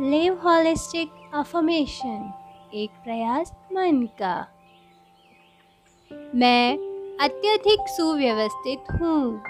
Live 0.00 0.34
holistic 0.44 1.10
affirmation 1.34 2.32
एक 2.74 2.90
प्रयास 3.04 3.52
मन 3.72 4.02
का 4.22 4.34
मैं 6.34 6.76
अत्यधिक 7.20 7.88
सुव्यवस्थित 7.88 8.92
हूँ। 8.92 9.42